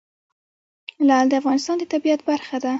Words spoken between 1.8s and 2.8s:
طبیعت برخه ده.